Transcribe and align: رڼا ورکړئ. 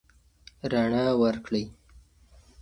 رڼا 0.71 1.05
ورکړئ. 1.21 1.65